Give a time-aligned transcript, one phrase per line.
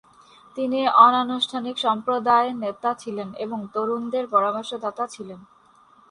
[0.57, 5.39] তিনি অনানুষ্ঠানিক সম্প্রদায় নেতা ছিলেন এবং তরুণদের পরামর্শদাতা ছিলেন।